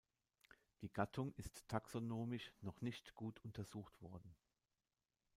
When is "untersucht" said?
3.45-4.01